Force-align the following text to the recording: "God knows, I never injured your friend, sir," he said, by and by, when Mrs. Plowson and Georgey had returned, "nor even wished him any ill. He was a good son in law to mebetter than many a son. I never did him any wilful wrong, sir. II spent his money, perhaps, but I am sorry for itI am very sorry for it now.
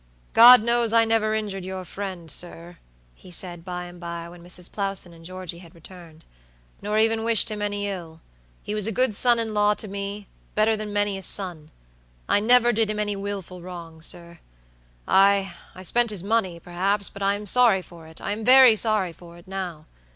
"God 0.33 0.63
knows, 0.63 0.93
I 0.93 1.05
never 1.05 1.35
injured 1.35 1.63
your 1.63 1.85
friend, 1.85 2.31
sir," 2.31 2.79
he 3.13 3.29
said, 3.29 3.63
by 3.63 3.83
and 3.83 3.99
by, 3.99 4.27
when 4.29 4.41
Mrs. 4.43 4.67
Plowson 4.71 5.13
and 5.13 5.23
Georgey 5.23 5.59
had 5.59 5.75
returned, 5.75 6.25
"nor 6.81 6.97
even 6.97 7.23
wished 7.23 7.51
him 7.51 7.61
any 7.61 7.87
ill. 7.87 8.19
He 8.63 8.73
was 8.73 8.87
a 8.87 8.91
good 8.91 9.15
son 9.15 9.37
in 9.37 9.53
law 9.53 9.75
to 9.75 9.87
mebetter 9.87 10.75
than 10.75 10.91
many 10.91 11.19
a 11.19 11.21
son. 11.21 11.69
I 12.27 12.39
never 12.39 12.71
did 12.73 12.89
him 12.89 12.97
any 12.97 13.15
wilful 13.15 13.61
wrong, 13.61 14.01
sir. 14.01 14.39
II 15.07 15.45
spent 15.83 16.09
his 16.09 16.23
money, 16.23 16.59
perhaps, 16.59 17.07
but 17.07 17.21
I 17.21 17.35
am 17.35 17.45
sorry 17.45 17.83
for 17.83 18.07
itI 18.07 18.31
am 18.31 18.43
very 18.43 18.75
sorry 18.75 19.13
for 19.13 19.37
it 19.37 19.47
now. 19.47 19.85